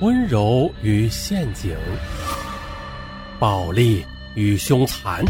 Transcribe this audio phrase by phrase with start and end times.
[0.00, 1.76] 温柔与陷阱，
[3.38, 5.24] 暴力与凶残，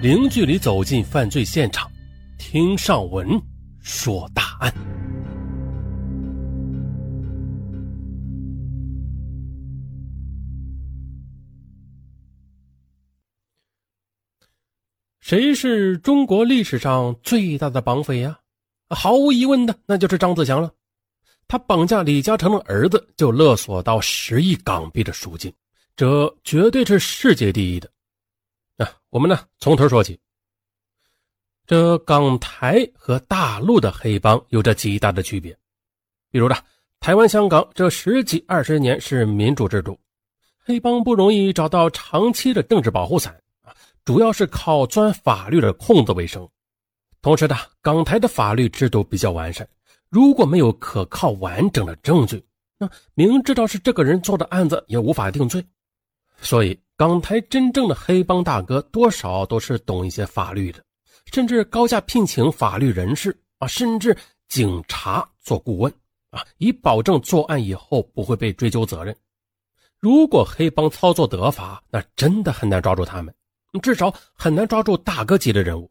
[0.00, 1.90] 零距离走进犯罪现场，
[2.38, 3.28] 听上文
[3.80, 4.72] 说大案。
[15.20, 18.38] 谁是中国历史上最大的绑匪呀？
[18.88, 20.70] 毫无疑问的，那就是张子强了。
[21.48, 25.52] 他绑架李嘉诚的儿子，就勒索到十亿港币的赎金，
[25.94, 27.88] 这绝对是世界第一的。
[28.78, 30.18] 啊，我们呢从头说起。
[31.66, 35.56] 这港台和大陆的黑帮有着极大的区别，
[36.30, 36.56] 比如呢，
[37.00, 39.98] 台湾、香港这十几二十年是民主制度，
[40.58, 46.48] 黑帮不容易找到长期的政治保护伞啊，主要是靠钻法律的空子为生。
[47.20, 49.68] 同时呢，港台的法律制度比较完善。
[50.08, 52.44] 如果没有可靠完整的证据，
[52.78, 55.64] 那明知道是这个人做的案子也无法定罪。
[56.40, 60.84] 所以，港台真正的黑帮大哥多少都是懂一些法律的，
[61.32, 64.16] 甚至高价聘请法律人士啊，甚至
[64.48, 65.92] 警察做顾问
[66.30, 69.16] 啊，以保证作案以后不会被追究责任。
[69.98, 73.34] 如果黑帮操作得法，那真的很难抓住他们，
[73.82, 75.90] 至少很难抓住大哥级的人物。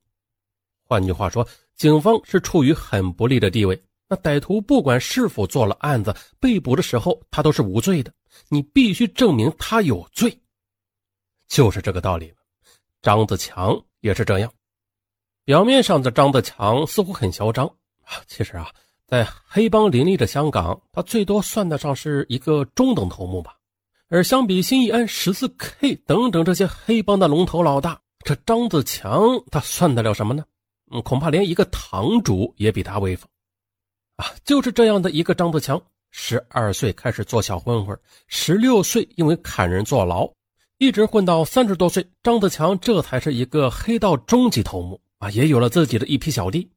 [0.88, 3.82] 换句话说，警方是处于很不利的地位。
[4.08, 8.14] 那歹徒不管是否做了案子，被捕的时候他都是无罪的。
[8.50, 10.38] 你必须证明他有罪，
[11.48, 12.34] 就是这个道理
[13.02, 14.52] 张子强也是这样。
[15.44, 17.66] 表面上的张子强似乎很嚣张
[18.04, 18.70] 啊，其实啊，
[19.08, 23.56] 在黑帮林立的香港，他最多算得上是一个中等头目吧。
[24.08, 30.44] 而相比新义安、十四 K 等等这些黑帮的龙头老大，这张子强他算得了什么呢？
[30.92, 33.28] 嗯，恐怕连一个堂主也比他威风。
[34.18, 40.32] 啊，就是这样的一个张子强，十二岁开始做小混混，十六岁因为砍人坐牢，
[40.78, 46.72] 一直混到三十多岁，张子强这才是一个黑道中级头目啊，也有了自己的一批小弟。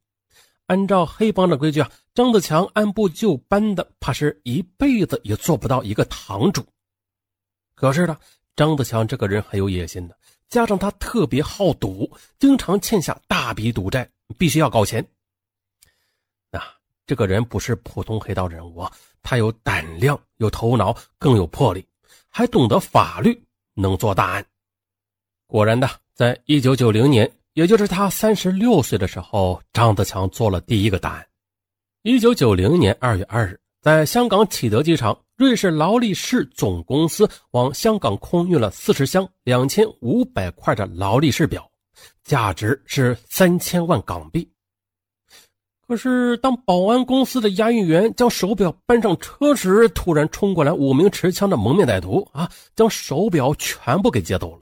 [0.67, 6.63] 按照黑帮的规矩啊，张子强按部就班的，怕是一辈子也做不到一个堂主。
[7.73, 8.17] 可是呢，
[8.57, 10.17] 张子强这个人很有野心的，
[10.49, 14.07] 加上他特别好赌，经常欠下大笔赌债，
[14.37, 15.07] 必须要搞钱。
[17.09, 18.91] 这个人不是普通黑道人物啊，
[19.23, 21.83] 他有胆量、有头脑，更有魄力，
[22.29, 23.35] 还懂得法律，
[23.73, 24.45] 能做大案。
[25.47, 31.27] 果然的，在一九九零年，也就是他三十六岁的时候，张子强做了第一个大案。
[32.03, 41.67] 一九九零年二月二日，在香港启德机场，瑞士劳力士总公司往香港空运了四十箱两千五百块的劳力士表，
[42.23, 44.47] 价值是三千万港币。
[45.89, 54.61] 可是，当保安公司的押运员将手表搬上车时，突然冲过来五名持枪的蒙面歹徒啊，将手表全部给劫走了。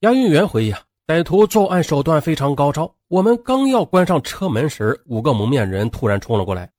[0.00, 2.90] 押运员回忆啊，歹徒作案手段非常高超。
[3.08, 6.70] 我们刚要关上车门时，五个蒙面人突然冲了过来。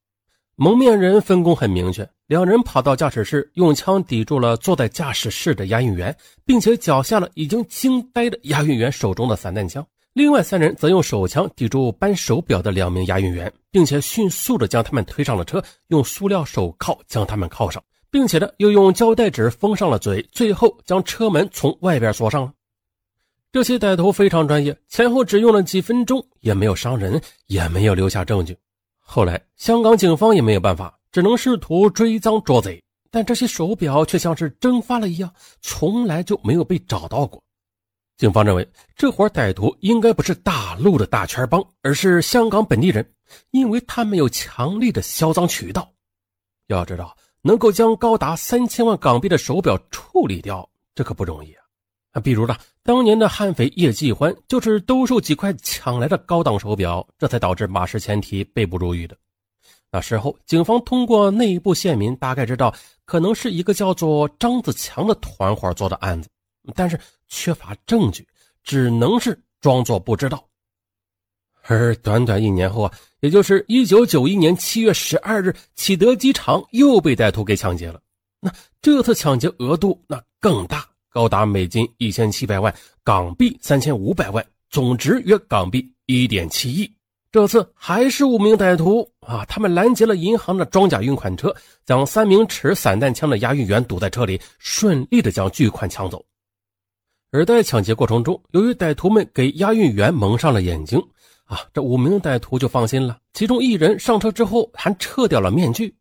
[0.55, 9.85] 蒙面人分工很明确，两人跑到驾驶室，用枪抵住了坐在驾驶室的押运员，并且缴下了已经惊呆的押运员手中的散弹枪。
[10.19, 17.81] 另外三人则用手枪抵住搬手表的两名押运员，并且迅速的将他们推上了车，用塑料手铐将他们铐上，
[18.11, 22.51] 并且呢又用胶带纸封上了嘴，最后将车门从外边锁上了。
[23.53, 28.57] 这些歹徒非常专业，前后只用了几分钟，也没有伤人，也没有留下证据。
[28.99, 37.41] 后来香港警方也没有办法，只能试图追赃捉贼，但这些手表却像是蒸发了一样，从来就没有被找到过。
[38.19, 43.13] 警方认为，这伙歹徒应该不是大陆的大圈帮，而是香港本地人，
[43.51, 45.89] 因为他们有强力的销赃渠道。
[46.67, 51.53] 要知道，能够将高达三千万港币的手表处理掉，这可不容易
[52.11, 52.19] 啊！
[52.19, 59.15] 比如呢，当年的悍匪叶继欢就是兜售几块抢来的高档手表，这才导致马氏前蹄被捕入狱的。
[59.89, 66.27] 那时候，警方通过内部线民，大概知道可能是一个叫做张子强的团伙做的案子。
[66.75, 68.27] 但是缺乏证据，
[68.63, 70.43] 只能是装作不知道。
[71.63, 78.01] 而短短一年后啊，也就是一九九一年七月十二日，启德机场又被歹徒给抢劫了。
[78.39, 78.51] 那
[78.81, 82.73] 这次抢劫额度那更大，高达美金一千七百万，
[83.03, 86.91] 港币三千五百万，总值约港币一点七亿。
[87.31, 91.55] 这次还是五名歹徒啊，他们拦截了银行的装甲运款车，
[91.85, 96.25] 将三名持散弹枪的押运员堵在车里，顺利的将巨款抢走。
[97.31, 100.99] 而在抢劫过程中，由于歹徒们给押运员蒙上了眼睛，
[101.45, 103.19] 啊，这五名歹徒就放心了。
[103.33, 105.93] 其中一人上车之后还撤掉了面具。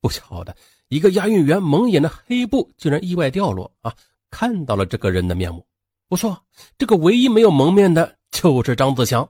[0.00, 0.56] 不巧的，
[0.88, 3.94] 一个押运员蒙眼的黑布竟然意外掉落啊！
[4.30, 5.64] 看到了这个人的面目，
[6.08, 6.36] 不错，
[6.76, 9.26] 这个唯一没有蒙面的就是张子强。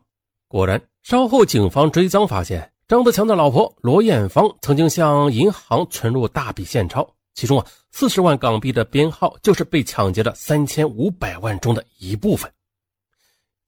[0.49, 7.09] 果然，稍后警方追赃发现，张子强的老婆罗艳芳曾经向银行存入大笔现钞，
[7.39, 12.53] 其中啊四十万港币的编号就是被抢劫的三千五百万中的一部分。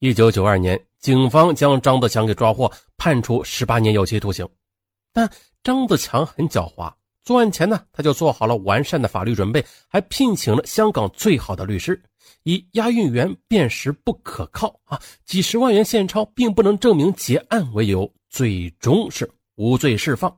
[0.00, 4.44] 一九九二年，警方将张子强给抓获，判处十八年有期徒刑。
[5.12, 5.30] 但
[5.62, 6.92] 张子强很狡猾。
[7.22, 12.02] 作案前呢，他就做好了完善的法律准备，还聘请了香港最好的律师。
[12.42, 20.36] 以押运员辨识不可靠啊，几十万元现钞并不能证明结案为由，最终是无罪释放。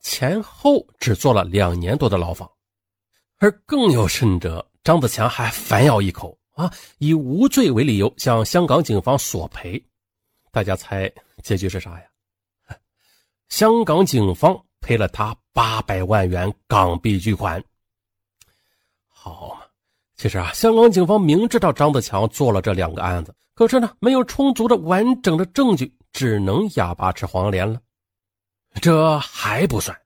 [0.00, 2.50] 前后只坐了两年多的牢房。
[3.42, 9.84] 而更有甚者，张子强还反咬一口啊，以无罪为理由向香港警方索赔。
[10.52, 11.12] 大家猜
[11.42, 12.06] 结局是啥呀？
[13.48, 14.64] 香港警方。
[14.84, 17.62] 赔了他八百万元港币巨款。
[19.06, 19.60] 好嘛，
[20.16, 27.80] 其实啊，香港警方明知道张子强做了这两个案子，可是呢，没有充足的完整的证据，只能哑巴吃黄连了。
[28.80, 29.96] 这还不算，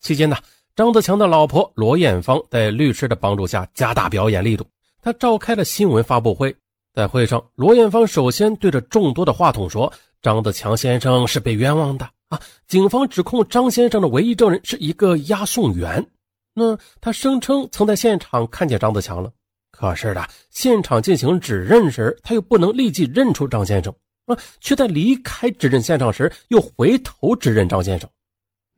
[0.00, 0.36] 期间呢，
[0.78, 4.64] 张子强的老婆罗艳芳在律师的帮助下加大表演力度，
[5.02, 6.54] 他召开了新闻发布会。
[6.94, 9.92] 在会上，罗艳芳首先对着众多的话筒说
[10.22, 12.40] ：“张子强先生是被冤枉的。”啊！
[12.68, 16.06] 警方指控张先生的唯一证人是一个押送员，
[16.54, 19.32] 那他声称曾在现场看见张子强了。
[19.72, 23.92] 可是的，现场进行指认时，他又不能立即认出张先生
[24.26, 28.08] 啊，却在离开指认现场时又回头指认张先生。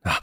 [0.01, 0.19] 啊，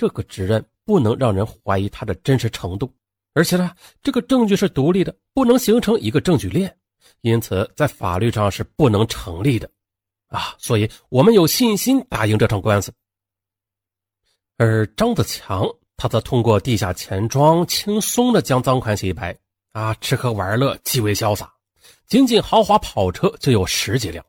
[0.00, 2.90] 这个指认不能让人怀疑他的真实程度，
[3.34, 3.70] 而且呢，
[4.02, 6.74] 这个证据是独立的，不能形成一个证据链，
[7.20, 9.70] 因此在法律上是不能成立的。
[10.28, 12.90] 啊，所以我们有信心打赢这场官司。
[14.56, 15.68] 而张子强，
[15.98, 19.36] 他则通过地下钱庄轻松的将赃款洗白。
[19.72, 21.52] 啊，吃喝玩乐极为潇洒，
[22.06, 24.24] 仅仅豪华跑车就有十几辆，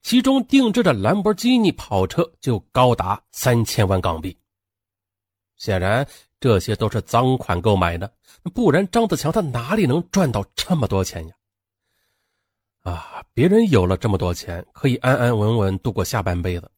[0.00, 4.34] 其中定制的兰博基尼跑车就高达三千万港币。
[5.60, 6.06] 显然，
[6.40, 8.10] 这些都是赃款购买的，
[8.54, 11.34] 不然张子强他哪里能赚到这么多钱呀？
[12.82, 16.70] 啊，别人有了这么多钱，可以安安稳稳度过下半辈子。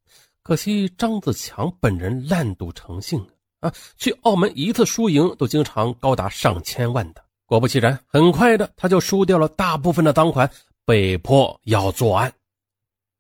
[0.43, 3.25] 可惜张子强本人烂赌成性
[3.61, 7.23] 啊，去澳门一次输赢都经常高达上千万的。
[7.47, 10.51] 果不其然，很快的他就输掉了大部分的赃款，
[10.85, 12.33] 被迫要作案。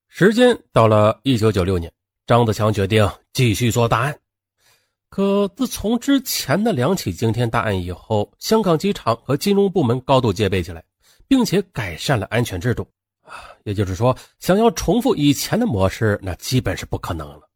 [0.08, 1.92] 时间到了一九九六年，
[2.26, 4.18] 张子强决定继续做大案。
[5.12, 10.82] 可自从之前的两起惊天大案以后，香港机场和金融部门高度戒备起来。
[11.28, 12.86] 并且改善了安全制度
[13.22, 13.32] 啊，
[13.64, 17.48] 也就是说，想要重复以前的模式，那基本是不可能了。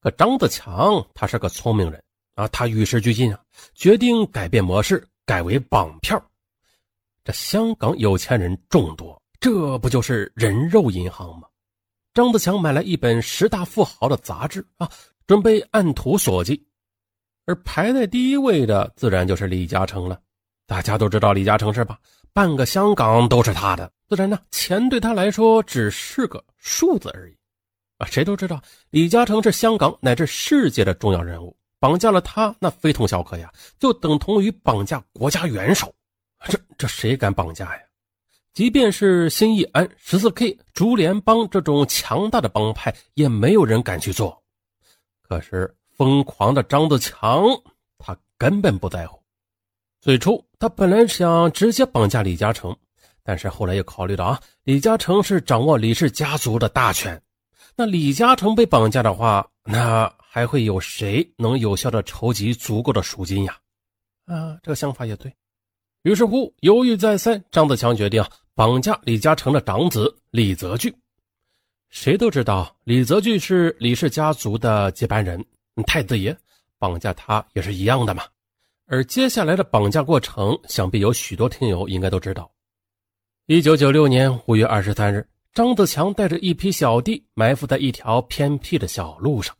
[0.00, 2.02] 可张子强他是个聪明人
[2.34, 3.40] 啊，他与时俱进啊，
[3.76, 6.20] 决定改变模式，改为绑票。
[7.22, 11.46] 这香港有钱人众多，这不就是人肉银行吗？
[12.14, 14.90] 张子强买来一本十大富豪的杂志啊，
[15.26, 16.60] 准备按图索骥。
[17.44, 20.20] 而排在第一位的，自然就是李嘉诚了。
[20.66, 21.98] 大家都知道李嘉诚是吧？
[22.32, 27.36] 半个香港都是他的，自然呢，钱对他来说只是个数字而已。
[27.98, 35.92] 啊，谁都知道李嘉诚是香港乃至世界的重要人物，绑架了他那非同小可呀，就等同于绑架国家元首。
[36.46, 37.82] 这这谁敢绑架呀？
[38.54, 44.41] 即便是新义安、十四 K、竹联帮这种强大的帮派，也没有人敢去做。
[45.32, 47.42] 可是疯狂的张子强，
[47.96, 49.18] 他根本不在乎。
[50.02, 52.76] 最初，他本来想直接绑架李嘉诚，
[53.22, 57.18] 但是后来又考虑到啊，李嘉诚是掌握李氏家族的大权，
[57.74, 63.56] 那李嘉诚被绑架的话，那还会有谁能有效的筹集足够的赎金呀？
[64.26, 65.34] 啊，这个想法也对。
[66.02, 68.22] 于是乎，犹豫再三，张子强决定
[68.54, 70.92] 绑架李嘉诚的长子李泽钜。
[71.92, 75.44] 谁都知道，李泽钜是李氏家族的接班人，
[75.86, 76.34] 太子爷，
[76.78, 78.24] 绑架他也是一样的嘛。
[78.86, 82.50] 而接下来的绑架过程，想必有许多听友应该都知道。
[83.44, 89.54] 一九九六年五月二十三日，张子强带着一批小弟埋伏在一条偏僻的小路上。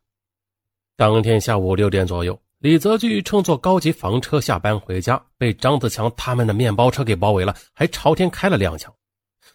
[0.97, 8.93] 当天下午六点左右，李泽钜乘坐高级房车下班回家，被张子强他们的面包车给包围了，还朝天开了两枪。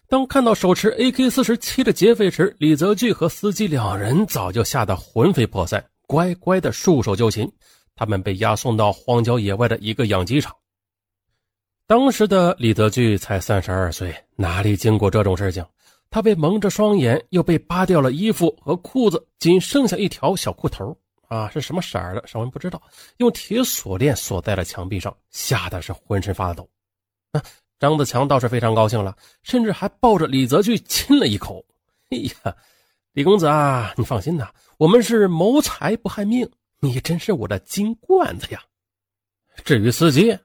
[0.08, 7.46] 当看到手持 AK 四十七的劫匪时，李泽钜和司机两人早就吓得魂飞魄散，乖乖的束手就擒。
[7.94, 10.56] 他们被押送到荒郊野外的一个养鸡场。
[11.86, 15.62] 当时的李泽钜才三十二岁，哪里经过这种事情？
[16.08, 20.96] 他被蒙着双眼，又被扒掉了衣服和裤子，仅剩下一条小裤头。
[21.28, 22.80] 啊，是什么色儿的，尚文不知道。
[23.18, 26.66] 用铁锁链锁在了墙壁上，吓得是浑身发抖。
[27.32, 27.42] 啊，
[27.78, 31.64] 张子强倒是非常高兴了，甚至还抱着李泽钜亲了一口。
[32.10, 32.56] 哎呀，
[33.12, 38.62] 李公子啊，你放心呐，我们是谋财不害命，你真是我的金罐子呀。
[39.64, 40.38] 至于司机，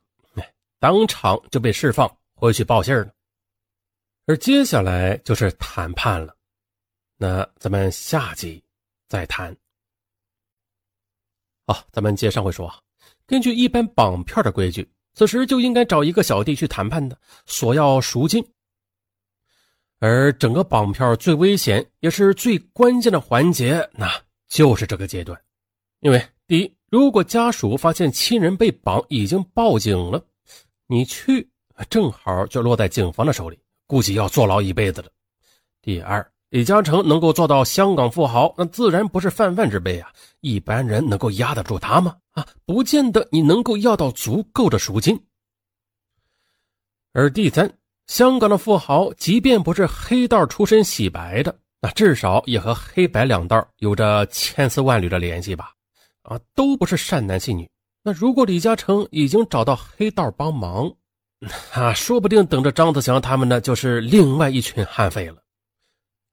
[0.79, 3.11] 当场就被释放回去报信了。
[4.25, 6.35] 而接下来就是谈判了，
[7.17, 8.63] 那咱们下集
[9.07, 9.55] 再谈。
[11.65, 12.79] 好，咱们接上回说啊，
[13.25, 18.45] 根据一般绑票的规矩，此时就应该找一个小弟去谈判的，索要赎金。
[19.99, 24.09] 而整个绑票最危险也是最关键的环节，那
[24.47, 25.39] 就是这个阶段。
[26.01, 30.25] 因为第一，如果家属发现亲人被绑，已经报警了，
[30.87, 31.49] 你去
[31.89, 35.09] 正好就落在警方的手里，估计要坐牢一辈子了。
[35.81, 36.32] 第二。
[36.53, 40.13] 李嘉诚能够做到香港富豪，那自然不是泛泛之辈啊！
[40.41, 42.15] 一般人能够压得住他吗？
[42.33, 45.19] 啊，不见得你能够要到足够的赎金。
[47.11, 47.73] 而第三，
[48.05, 55.71] 香港的富豪，即便不是黑道出身洗白的，那至少也和黑白两道有着千丝万缕的联系吧？
[56.21, 57.67] 啊，都不是善男信女。
[58.03, 60.93] 那如果李嘉诚已经找到黑道帮忙，
[61.71, 65.37] 啊，说不定等着张子强他们呢，就是另外一群悍匪了。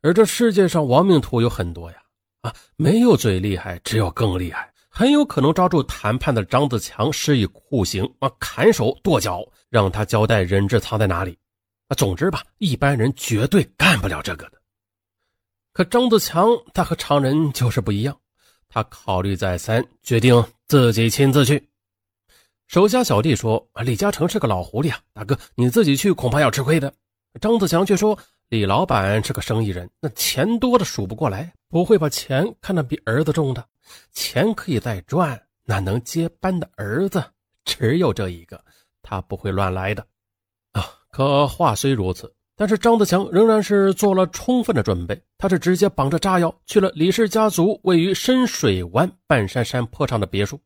[0.02, 1.98] 而这世界上亡命徒有很多呀，
[2.40, 4.72] 啊，没有最厉害，只有更厉害。
[4.88, 11.38] 很有可能抓住谈判的张子强，施以酷刑啊，砍手剁脚，让他交代人质藏在哪里。
[11.88, 14.52] 啊，总之吧，一般人绝对干不了这个的。
[15.74, 18.18] 可张子强他和常人就是不一样，
[18.70, 21.68] 他考虑再三，决定自己亲自去。
[22.68, 26.90] 手下小弟说：“李嘉诚是个老狐狸啊，大哥你自己去恐怕要吃亏的。”
[27.38, 28.18] 张子强却说。
[28.50, 33.64] 李老板是个生意人，那钱多的数不过来，不会把钱看得比儿子重的。
[34.10, 37.22] 钱可以再赚，那能接班的儿子
[37.64, 38.60] 只有这一个，
[39.02, 40.04] 他不会乱来的。
[40.72, 45.22] 啊，可话虽如此，但是张子强仍然是做了充分的准备。
[45.38, 50.60] 他是直接绑着炸药去了李氏家族位于深水湾半山山坡上的别墅。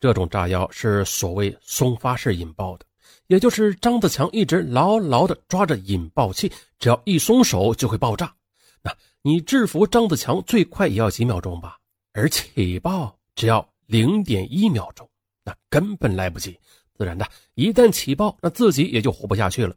[0.00, 2.84] 这种炸药是所谓松发式引爆的。
[3.30, 8.34] 也就是张子强一直牢牢地抓着引爆器，只要一松手就会爆炸。
[8.82, 11.78] 那你制服张子强最快也要几秒钟吧？
[12.12, 15.08] 而起爆只要零点一秒钟，
[15.44, 16.58] 那根本来不及。
[16.98, 19.76] 自然的，一旦起爆，那自己也就活不下去了。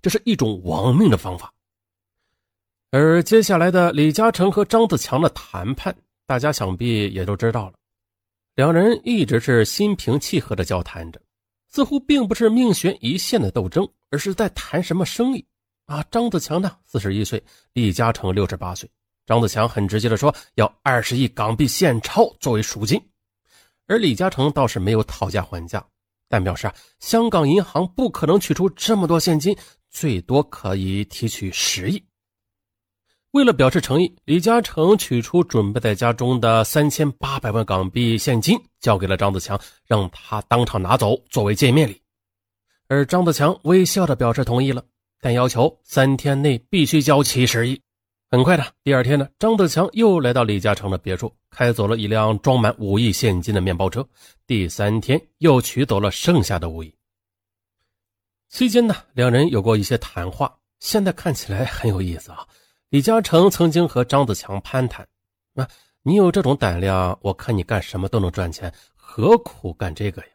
[0.00, 1.52] 这是一种亡命的方法。
[2.90, 5.94] 而接下来的李嘉诚和张子强的谈判，
[6.26, 7.74] 大家想必也都知道了。
[8.54, 11.20] 两人一直是心平气和的交谈着。
[11.70, 15.46] 似乎并不是命悬一线的斗争，而是在谈什么生意
[15.86, 16.04] 啊？
[16.10, 18.90] 张子强呢，四十一岁，李嘉诚六十八岁。
[19.24, 23.00] 张子强很直接的说要二十亿港币现钞作为赎金，
[23.86, 25.84] 而李嘉诚倒是没有讨价还价，
[26.28, 29.56] 但表示啊，香港银行不可能取出这么多现金，
[29.88, 32.02] 最多可以提取十亿。
[33.32, 42.02] 为了表示诚意，李嘉诚取出准备在家中的三千八百万港币现金，交给了张子强，让他当场拿走作为见面礼。
[42.88, 44.82] 而张子强微笑着表示同意了，
[45.20, 47.80] 但要求三天内必须交齐十亿。
[48.32, 54.04] 很快的，第二天呢，张子强又来到李嘉诚的别墅，开走了一辆装满五亿现金的面包车。
[54.44, 56.92] 第三天又取走了剩下的五亿。
[58.48, 62.44] 期间呢，两人有过一些谈话，现在看起来很有意思啊。
[62.90, 65.06] 李嘉诚曾经和张子强攀谈
[65.54, 65.68] ：“啊，
[66.02, 70.28] 你有这种胆量，我看你干什么都能赚钱，何苦干这个呀？”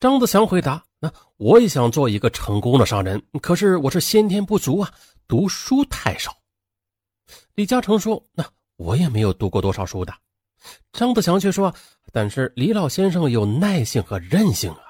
[0.00, 4.90] 张子强回答：“那我也想做一个成功的商人，可是我是先天不足啊，
[5.28, 6.34] 读书太少。”
[7.54, 8.42] 李嘉诚说：“那
[8.76, 10.14] 我也没有读过多少书的。”
[10.90, 11.74] 张子强却说
[12.12, 14.80] ：“但是李老先生有耐性和韧性啊。”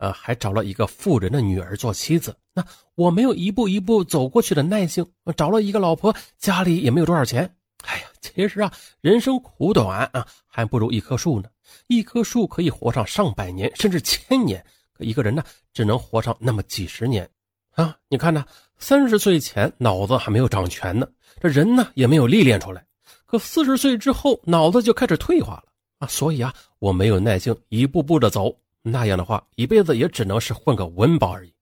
[0.00, 2.34] 呃，还找了一个富人的女儿做妻子。
[2.54, 2.64] 那
[2.94, 7.42] 我没有一步一步走过去的耐性，找了一个老婆，家里也没有多少钱。
[7.84, 11.50] 哎呀，其实啊，人生苦短啊，还不如一棵树呢。
[11.86, 14.64] 一棵树可以活上上百年，甚至千年，
[14.94, 17.28] 可一个人呢，只能活上那么几十年
[17.74, 17.94] 啊。
[18.08, 18.42] 你看呢，
[18.78, 21.06] 三十岁前脑子还没有长全呢，
[21.40, 22.82] 这人呢也没有历练出来。
[23.26, 25.64] 可四十岁之后，脑子就开始退化了
[25.98, 26.08] 啊。
[26.08, 28.56] 所以啊，我没有耐性，一步步的走。
[28.82, 31.54] 那样的话，一辈子也只能是混个温饱而已。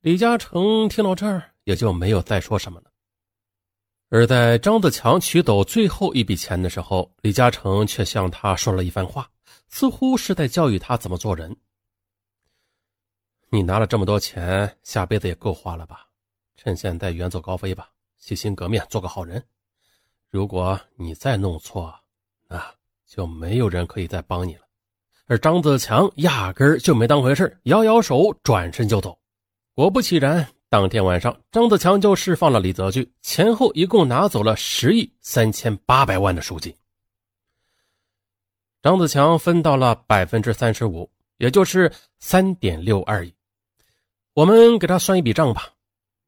[0.00, 2.90] 李嘉诚听到这儿，也就没有再说什么了。
[4.08, 9.30] 而在张子强取走最后一笔钱的时候，李嘉诚却向他说了一番话，
[9.68, 11.56] 似乎是在教育他怎么做人。
[13.50, 16.08] 你拿了这么多钱，下辈子也够花了吧？
[16.56, 19.42] 趁现在远走高飞吧，洗心革面，做个好人。
[20.28, 21.94] 如果你再弄错，
[22.48, 22.74] 那……
[23.04, 24.62] 就没有人可以再帮你了。
[25.32, 29.18] 而张子强压根儿就没当回事摇摇手，转身就走。
[29.74, 36.76] 果不其然，当天晚上，张子强就释放了李泽钜，前后一共拿走了十亿三千八百万的赎金。
[38.82, 43.34] 张子强分到了百分之三十五，也就是三点六二亿。
[44.34, 45.72] 我们给他算一笔账吧。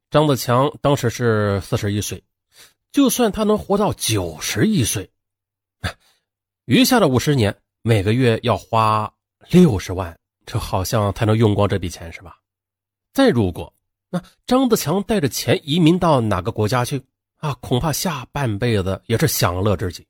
[0.09, 2.25] 张子强当时是四十一岁，
[2.91, 5.11] 就算他能活到九十一岁，
[6.65, 7.55] 余下的五十年
[7.87, 9.13] 每个月要花
[9.51, 12.39] 六十万，这好像才能用光这笔钱是吧？
[13.13, 13.71] 再如果
[14.09, 17.05] 那张子强带着钱移民到哪个国家去
[17.41, 20.07] 啊，恐怕下半辈子也是享乐之极。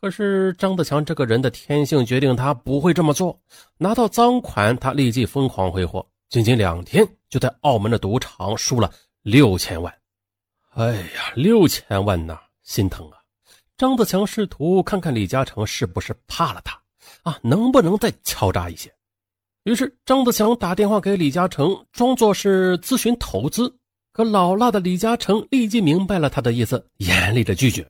[0.00, 3.38] 可是张子强这个人的天性决定他不会这么做，
[3.76, 6.08] 拿到赃款他立即疯狂挥霍。
[6.30, 9.94] 仅仅两天，就在澳门的赌场输了六千万。
[10.70, 13.19] 哎呀，六千万呐，心疼啊！
[13.80, 16.78] 张子强试图看看李嘉诚是不是怕了他
[17.22, 18.94] 啊，能不能再敲诈一些。
[19.62, 23.74] 于是张子强打电话给李嘉诚，装作是咨询投资。
[24.12, 27.88] 可老辣的李嘉诚立即明白了他的意思，严厉的拒绝。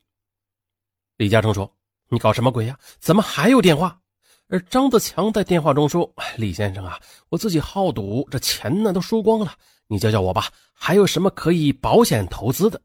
[1.17, 1.69] 李嘉诚说
[2.09, 2.79] ：“你搞什么鬼呀？
[3.01, 3.99] 怎么还有电话？”
[4.47, 9.55] 而张子强在电话中说：“李先生啊，我自己好赌，这钱呢都输光了，
[9.89, 12.81] 你教教我吧，还有什么可以保险投资的？”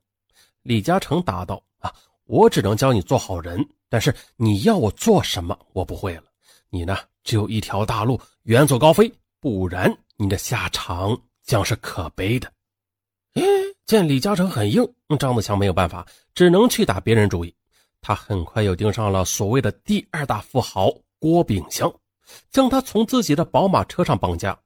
[0.63, 1.93] 李嘉诚答道：“啊，
[2.25, 6.23] 我只能教你做好人，但是你要我做什么，我不会了。
[6.69, 12.51] 你呢，只有一条大路，远走高飞，不然你的下场将是可悲的。”
[13.35, 13.43] 哎，
[13.85, 14.85] 见李嘉诚很硬，
[15.19, 17.53] 张子强没有办法，只能去打别人主意。
[18.01, 20.91] 他很快又盯上了所谓的第二大富豪。
[21.17, 21.91] 郭炳湘
[22.51, 24.57] 将他从自己的宝马车上绑架，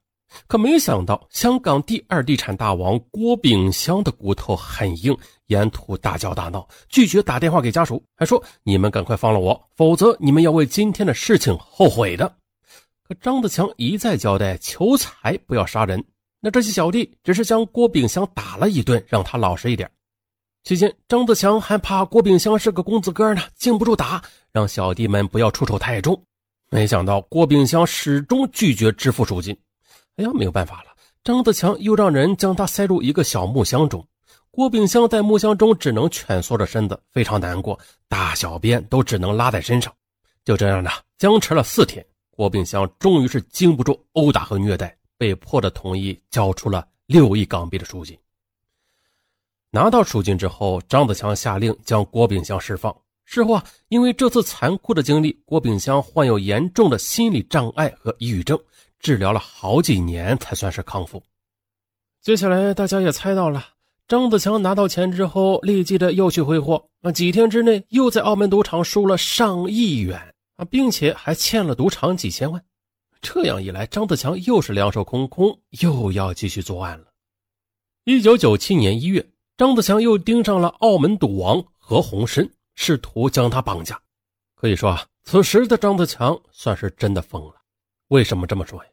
[0.46, 12.36] 可没想到香港第二地产大王郭炳湘的骨头很硬，沿途大叫大闹，拒绝打电话给家属，还说：“你们赶快放了我，否则你们要为今天的事情后悔的。”
[13.06, 16.04] 可张子强一再交代求财不要杀人，
[16.40, 19.90] 那这些小弟只是将郭炳湘打了一顿，让他老实一点。
[20.62, 26.22] 期间，张子强还怕郭炳湘是个公子哥呢，经不住打，让小弟们不要出手太重。
[26.70, 29.56] 没想到郭炳湘始终拒绝支付赎金，
[30.16, 30.90] 哎呀，没有办法了。
[31.22, 34.06] 张子强又让人将他塞入一个小木箱中，
[34.50, 39.92] 郭炳湘在木箱中只能蜷缩着身子，非常难过，大小便都只能拉在身上。
[40.44, 48.18] 就这样呢，僵持了四天，郭炳湘终于是经不住殴打和虐待，被迫的同意交出了六亿港币的赎金。
[49.70, 52.94] 拿到赎金之后，张子强下令将郭炳湘释放。
[53.24, 58.58] 事后啊，因为这次残酷的经历，郭炳湘患有严重的心理障碍和抑郁症，
[59.00, 61.22] 治疗了好几年才算是康复。
[62.20, 63.66] 接下来大家也猜到了，
[64.06, 72.62] 张子强拿到钱之后，立即的又去挥霍，啊，几天之内又在澳门赌场输了上亿元啊，并且还欠了赌场几千万。
[73.20, 77.06] 这样一来，张子强又是两手空空，又要继续作案了。
[78.04, 82.48] 一九九七年一月，张子强又盯上了澳门赌王何鸿燊。
[82.76, 84.00] 试图将他绑架，
[84.54, 87.59] 可以说啊，此时的张子强算是真的疯了。
[88.10, 88.90] 为什么这么说呀？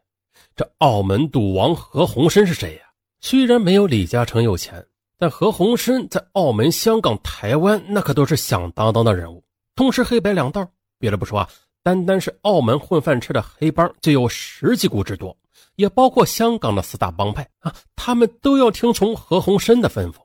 [0.56, 2.82] 这澳门赌王何鸿燊是谁呀？
[3.20, 4.86] 虽然没有李嘉诚有钱，
[5.18, 9.44] 但何鸿燊在澳门、香港、台湾那可都是响当当的人物，
[9.76, 10.70] 同时黑白两道。
[11.00, 11.50] 别的不说啊，
[11.82, 15.36] 单单是澳门混饭吃的黑帮就有十几股之多，
[15.78, 20.18] 也包括香港的四大帮派啊，他们都要听从何鸿燊的吩咐。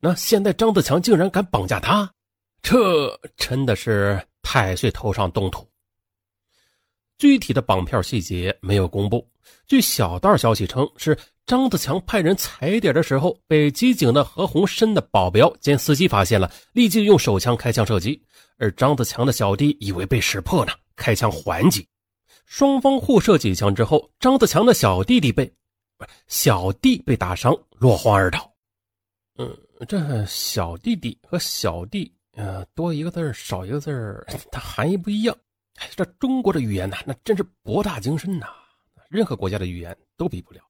[0.00, 2.10] 那现在张子强竟然敢绑架他？
[2.62, 5.66] 这真的是太岁头上动土。
[7.18, 9.26] 具体的绑票细节没有公布。
[9.66, 18.20] 据小道消息称，是张子强派人踩点的时候，被机警的何鸿燊的保镖兼司机发现了，立即用手枪开枪射击。
[18.56, 21.86] 而张子强的小弟以为被识破呢，开枪还击。
[22.46, 25.50] 双方互射几枪之后，张子强的小弟弟被
[26.28, 28.50] 小弟被打伤，落荒而逃。
[29.38, 29.56] 嗯，
[29.88, 32.12] 这小弟弟和小弟。
[32.36, 35.36] 呃，多一个字少一个字它含义不一样。
[35.76, 38.46] 哎这中国的语言呢，那真是博大精深呐，
[39.08, 40.60] 任何国家的语言都比不了。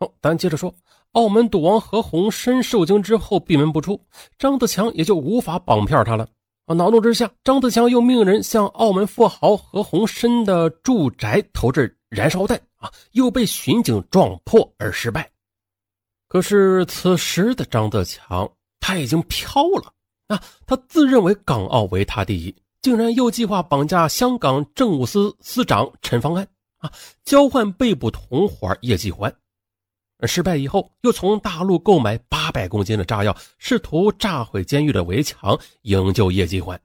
[0.00, 0.74] 好，咱接着说，
[1.12, 4.00] 澳门赌王何鸿燊受惊之后闭门不出，
[4.38, 6.28] 张子强也就无法绑票他了。
[6.66, 15.30] 啊，恼怒之下，张子强又命人向澳门富豪何鸿燊的住宅投掷燃烧弹，啊，又被巡警撞破而失败。
[16.26, 19.92] 可是此时的张德强他已经飘了。
[20.26, 26.46] 啊，他自认为港澳为他第一，竟然又计划绑架香港政务司司长陈方安
[26.80, 26.92] 啊，
[27.24, 29.34] 交换被捕同伙叶继欢。
[30.26, 36.78] 失败以后，又从大陆购买八百公斤的炸药，试图炸毁监狱的围墙，营救叶继欢。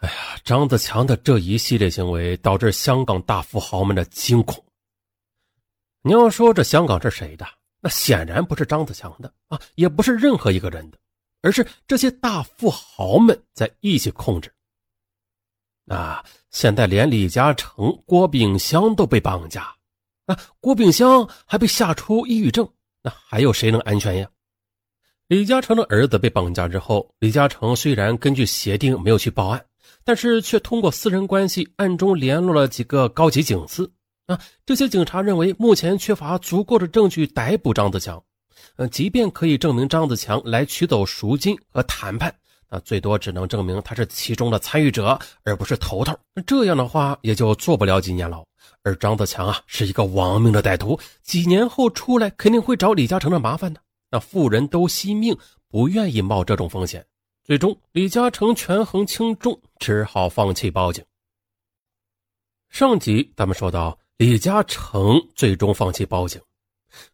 [0.00, 4.62] 哎呀，张子强的这一系列行为导致香港大富豪们的惊恐。
[6.02, 7.46] 你要说这香港是谁的？
[7.80, 10.98] 那显然不是张子强的啊，也不是任何一个人的，
[11.40, 14.53] 而是这些大富豪们在一起控制。
[15.86, 19.74] 啊，现在连李嘉诚、郭炳湘都被绑架，
[20.26, 22.68] 啊，郭炳湘还被吓出抑郁症，
[23.02, 24.28] 那还有谁能安全呀？
[25.28, 29.64] 李嘉诚的儿子被绑架之后，李嘉诚虽然根据协定没有去报案。
[30.06, 33.90] 但是却通过私人关系暗中联络了几个高级警司
[34.26, 34.38] 啊！
[34.66, 38.22] 这些警察认为目前缺乏足够的证据逮捕张子强，
[38.76, 42.34] 呃，即便可以证明张子强来取走赎金和谈判，
[42.70, 46.16] 那最多只能证明他是其中的参与者，而不是头头。
[46.46, 48.44] 这样的话也就坐不了几年牢。
[48.82, 53.80] 而张子强啊，是一个亡命的歹徒，几年后出来肯定会找李嘉诚的麻烦的。
[54.10, 55.36] 那富人都惜命，
[55.68, 57.04] 不愿意冒这种风险。
[57.44, 61.04] 最终，李嘉诚权衡轻重，只好放弃报警。
[62.70, 66.40] 上集咱们说到，李嘉诚最终放弃报警，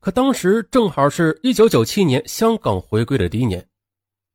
[0.00, 3.66] 可当时正好是一九九七年香港回归的第一年。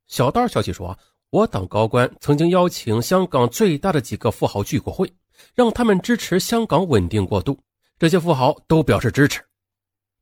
[0.08, 0.98] 小道消息说，
[1.32, 5.12] 我党高官曾经邀请香港最大的几个富豪聚过会，
[5.54, 7.58] 让他们支持香港稳定过渡。
[7.98, 9.42] 这些富豪都表示支持。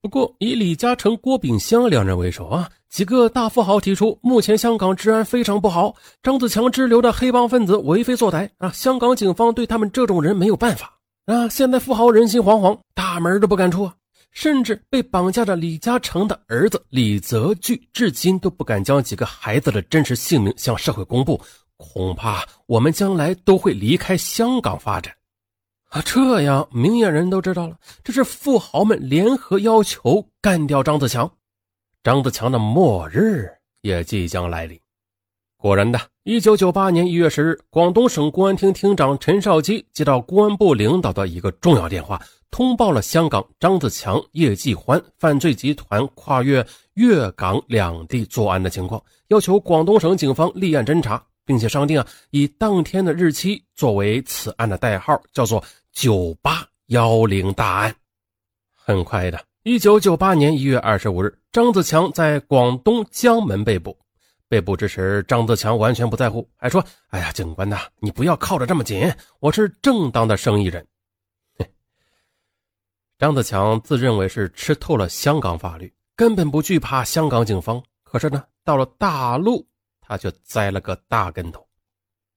[0.02, 11.48] 不过，以李嘉诚、郭炳湘两人为首啊，几个大富豪提出，目前香港治安非常不好，张子强支流的黑帮分子为非作歹啊，香港警方对他们这种人没有办法啊。
[11.48, 13.90] 现在富豪人心惶惶，大门都不敢出，
[14.34, 21.40] 甚至被绑架的李嘉诚的儿子李泽钜，至今都不敢将几个孩子的真实姓名向社会公布，
[21.78, 25.16] 恐怕我们将来都会离开香港发展。
[25.90, 31.32] 啊，这样明眼人都知道了，这是富豪们联合要求干掉张子强，
[32.02, 33.48] 张子强的末日
[33.82, 34.80] 也即将来临。
[35.56, 42.20] 果然的，一九九八年一月十日，广东省公安厅厅长陈少基接到公安部领导的一个重要电话，
[42.54, 46.64] 通报了香港张子强、叶继欢犯罪集团跨越
[46.94, 55.64] 粤港两地作案的情况，要求广东省警方立案侦查，并且商定啊，以当天的日期作为此案的代号，叫做。
[55.92, 57.96] 九八幺零大案，
[58.76, 63.96] 很快的，一九九八年一月二十五日，张子强在广东江门被捕。
[64.50, 70.84] 被捕之时，张子强完全不在乎，还说：“哎呀，警官呐，你不要靠得这么紧，我是正当的生意人。”
[73.24, 77.82] 张子强自认为是吃透了香港法律，根本不惧怕香港警方。
[78.04, 79.66] 可是呢，到了大陆，
[80.02, 81.66] 他却栽了个大跟头。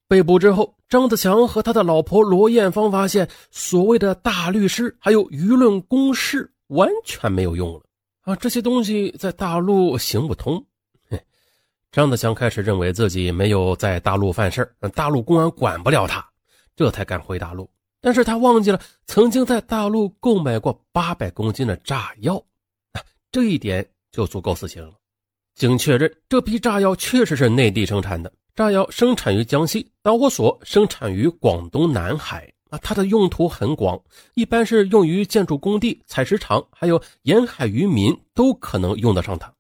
[0.07, 7.81] 被捕之后，张子强和他的老婆罗艳芳发现，所谓的大律师还有舆论攻势完全没有用了
[8.21, 8.37] 啊！
[8.37, 10.65] 这些东西在大陆行不通。
[11.91, 16.25] 张子强开始认为自己没有在大陆犯事大陆公安管不了他，
[16.77, 17.69] 这才敢回大陆。
[18.07, 22.41] 但是他忘记了曾经在大陆购买过八百公斤的炸药，
[23.33, 24.95] 这一点就足够死刑了。
[25.57, 28.33] 经确认，这批炸药确实是内地生产的。
[28.55, 34.01] 炸药生产于江西，导火索生产于广东南海啊，它的用途很广，
[34.35, 39.53] 一般是用于建筑工地、采石场，还有沿海渔民都可能用得上它。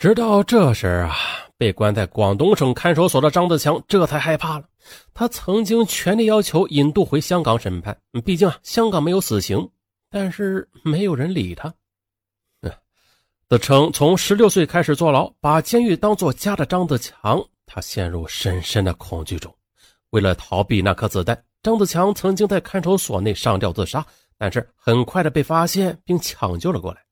[0.00, 1.14] 直到这时啊，
[1.58, 4.64] 被关在广东省看守所的张子强这才害怕了。
[5.12, 9.68] 他曾经全力要求引渡回香港审判，毕竟啊，香港没有死刑，
[10.08, 11.74] 但是没有人理他。
[13.46, 19.54] 自称从十六岁开始坐牢，把监狱当作家的张子强，他陷入深深的恐惧中。
[20.10, 24.06] 为了逃避那颗子弹，张子强曾经在看守所内上吊自杀，
[24.38, 27.02] 但是很快的被发现并抢救了过来。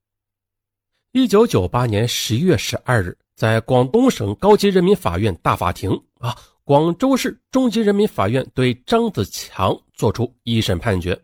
[1.12, 11.18] 一九九八年十一月十二日，在广东省高级人民法院大法庭啊，广州市中级人民法院对张子强作出一审判决，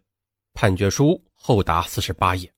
[0.55, 2.51] 判决书厚达四十八页。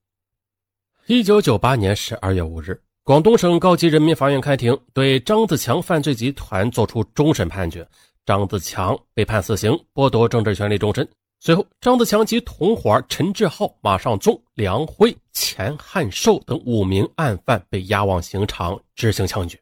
[1.06, 7.86] 一九九八年十二月五日，广东省高级人民法院开庭，对张子强犯罪集团作出终审判决。
[8.24, 11.08] 张子强被判死刑，剥夺政治权利终身。
[11.38, 19.60] 随后，张子强及同伙陈志浩、马尚宗、梁辉、钱汉寿等五名案犯被押往刑场执行枪决。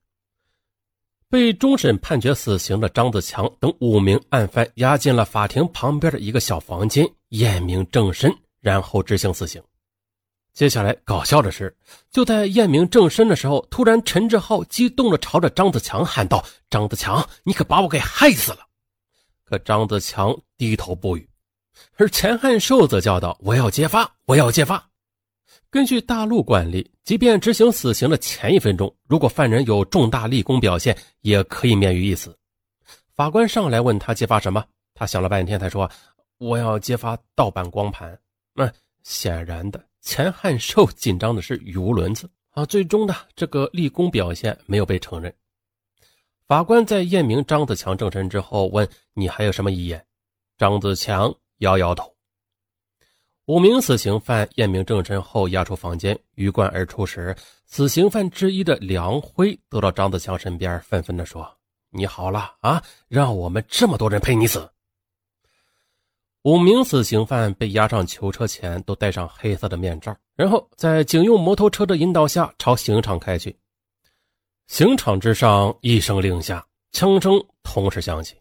[1.29, 9.61] 被终审判决死刑的张子强等五名案犯押进了法庭旁边的一个小房间，验明正身，然后执行死刑。
[10.53, 11.77] 接下来搞笑的是，
[12.13, 18.61] 就在验明正身的时候，突然陈志浩激动地朝着张子强喊道：“张子强，你可把我给害死了！”
[19.45, 21.29] 可张子强低头不语，
[21.97, 24.89] 而钱汉寿则叫道：“我要揭发，我要揭发！”
[25.71, 32.37] 根据大陆惯例，即便执行死刑的前一分钟，如果犯人有重大立功表现，也可以免于一死。
[33.15, 35.91] 法官上来问他揭发什么，他想了半天才说
[36.39, 38.17] ：“我要揭发盗版光盘。”
[38.55, 42.65] 那显然的，钱汉寿紧张的是语无伦次啊。
[42.65, 45.33] 最终的这个立功表现没有被承认。
[46.47, 50.05] 法官在验明张子强正身之后，问：“你还有什么遗言？”
[50.57, 52.13] 张子强摇摇头。
[53.47, 57.37] 五名死刑犯验明正身后，押出房间，鱼贯而出时，
[57.67, 61.47] 死刑犯之一的梁辉走到张子强身边，愤愤地说
[61.93, 64.67] ：“你好了啊，让我们这么多人陪你死。”
[66.41, 73.55] 五名死刑犯被押上囚车前，都戴上黑色的面罩，然后在警用摩托车的引导下朝刑场开去。
[74.67, 78.35] 刑场之上一声令下，枪声同时响起。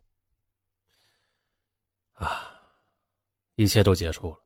[2.13, 2.53] 啊，
[3.56, 4.38] 一切都结束了。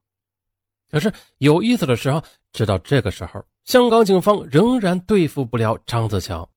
[0.90, 6.48] 可是有意思的是，啊，直到这个时候，香港警方仍然对付不了张子强。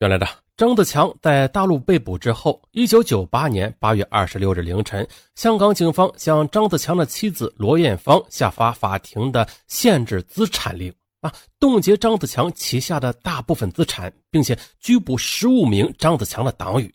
[0.00, 16.94] 原来的张子强在大陆被捕之后，一九九八年八月二十六日凌晨，香港警方向张子强的妻子罗艳芳下发法庭的限制资产令，啊，冻结张子强旗下的大部分资产，并且拘捕十五名张子强的党羽。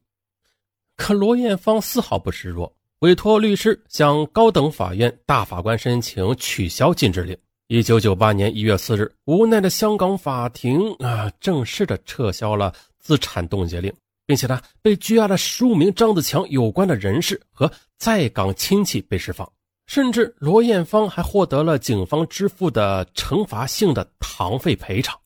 [0.96, 2.72] 可罗艳芳丝毫不示弱。
[3.00, 7.38] 委托律师向高等法院大法官申请取消禁制令。
[7.68, 13.94] 一九九八年一月四日，无奈的香港法庭啊，正式的撤销了资产冻结令，
[14.26, 19.50] 并且呢，被拘押的十五名张子强有关的人士和在港亲戚被释放，
[19.86, 25.18] 甚至罗艳芳还获得了警方支付的惩罚性的堂费赔偿。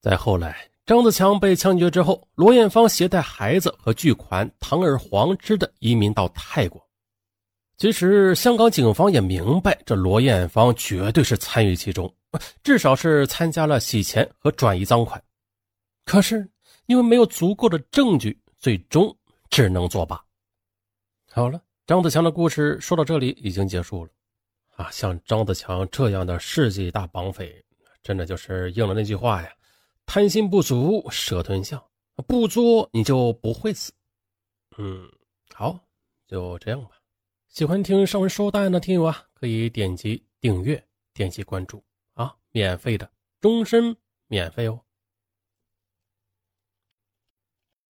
[0.00, 0.56] 再后来。
[0.88, 6.82] 张子强被枪决之后，罗艳芳携带孩子和巨款堂而皇之的移民到泰国。
[7.76, 12.10] 其实，香港警方也明白，这罗艳芳绝对是参与其中，
[12.62, 15.22] 至少是参加了洗钱和转移赃款。
[16.06, 16.48] 可是，
[16.86, 19.14] 因为没有足够的证据，最终
[19.50, 20.18] 只能作罢。
[21.30, 24.10] 好了，张子强的故事说到这里已经结束了。
[24.76, 27.62] 啊，像张子强这样的世纪大绑匪，
[28.02, 29.50] 真的就是应了那句话呀。
[30.10, 31.84] 贪心不足蛇吞象，
[32.26, 33.92] 不作你就不会死。
[34.78, 35.06] 嗯，
[35.54, 35.78] 好，
[36.26, 36.92] 就这样吧。
[37.48, 43.94] 喜欢听上文说答案的听友啊，可以点击订阅，点击关注啊，免费的，终身
[44.28, 44.80] 免费哦。